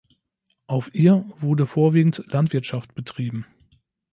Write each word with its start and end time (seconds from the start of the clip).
Auf 0.65 0.95
ihr 0.95 1.23
wurde 1.41 1.67
vorwiegend 1.67 2.23
Landwirtschaft 2.31 2.95
betrieben. 2.95 3.45